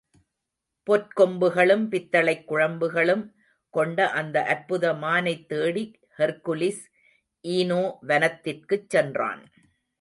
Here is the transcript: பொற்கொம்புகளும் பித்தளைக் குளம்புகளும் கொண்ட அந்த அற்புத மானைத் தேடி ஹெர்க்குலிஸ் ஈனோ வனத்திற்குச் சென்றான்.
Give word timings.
பொற்கொம்புகளும் 0.87 1.83
பித்தளைக் 1.87 2.47
குளம்புகளும் 2.51 3.23
கொண்ட 3.73 4.09
அந்த 4.11 4.43
அற்புத 4.45 4.93
மானைத் 4.93 5.45
தேடி 5.47 5.85
ஹெர்க்குலிஸ் 6.17 6.83
ஈனோ 7.45 7.81
வனத்திற்குச் 8.07 8.87
சென்றான். 8.87 9.43